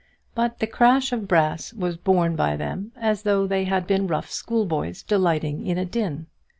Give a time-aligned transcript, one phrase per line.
[0.33, 4.31] But the crash of brass was borne by them as though they had been rough
[4.31, 6.25] schoolboys delighting in a din.